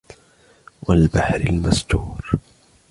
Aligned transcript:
وَالْبَحْرِ 0.83 1.41
الْمَسْجُورِ 1.49 2.31